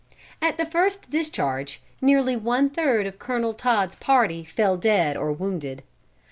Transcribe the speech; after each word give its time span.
At 0.41 0.57
the 0.57 0.65
first 0.65 1.11
discharge, 1.11 1.79
nearly 2.01 2.35
one 2.35 2.71
third 2.71 3.05
of 3.05 3.19
Colonel 3.19 3.53
Todd's 3.53 3.93
little 3.93 4.03
party 4.05 4.43
fell 4.43 4.75
dead 4.75 5.15
or 5.15 5.31
wounded. 5.31 5.83